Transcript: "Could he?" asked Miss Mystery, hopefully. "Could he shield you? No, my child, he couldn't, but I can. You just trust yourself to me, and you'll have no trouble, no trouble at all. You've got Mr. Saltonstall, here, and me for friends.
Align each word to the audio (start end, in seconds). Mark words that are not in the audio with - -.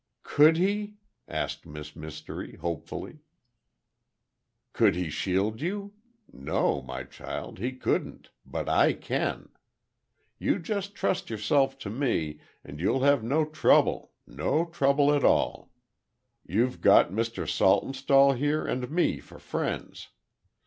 "Could 0.23 0.57
he?" 0.57 0.95
asked 1.27 1.67
Miss 1.67 1.95
Mystery, 1.95 2.55
hopefully. 2.55 3.19
"Could 4.73 4.95
he 4.95 5.11
shield 5.11 5.61
you? 5.61 5.93
No, 6.33 6.81
my 6.81 7.03
child, 7.03 7.59
he 7.59 7.73
couldn't, 7.73 8.31
but 8.43 8.67
I 8.67 8.93
can. 8.93 9.49
You 10.39 10.57
just 10.57 10.95
trust 10.95 11.29
yourself 11.29 11.77
to 11.77 11.91
me, 11.91 12.39
and 12.63 12.79
you'll 12.79 13.01
have 13.03 13.23
no 13.23 13.45
trouble, 13.45 14.11
no 14.25 14.65
trouble 14.65 15.13
at 15.13 15.23
all. 15.23 15.71
You've 16.47 16.81
got 16.81 17.11
Mr. 17.11 17.47
Saltonstall, 17.47 18.33
here, 18.33 18.65
and 18.65 18.89
me 18.89 19.19
for 19.19 19.37
friends. 19.37 20.07